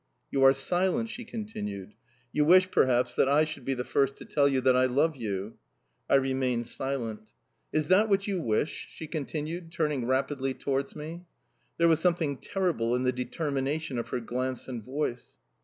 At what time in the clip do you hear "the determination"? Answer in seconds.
13.03-13.99